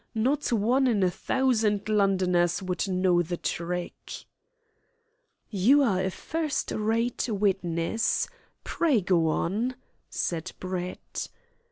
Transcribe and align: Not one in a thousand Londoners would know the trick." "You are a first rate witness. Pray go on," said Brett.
Not 0.15 0.51
one 0.51 0.87
in 0.87 1.03
a 1.03 1.11
thousand 1.11 1.87
Londoners 1.87 2.63
would 2.63 2.87
know 2.87 3.21
the 3.21 3.37
trick." 3.37 4.25
"You 5.51 5.83
are 5.83 6.01
a 6.01 6.09
first 6.09 6.71
rate 6.71 7.29
witness. 7.29 8.27
Pray 8.63 9.01
go 9.01 9.27
on," 9.27 9.75
said 10.09 10.53
Brett. 10.59 11.29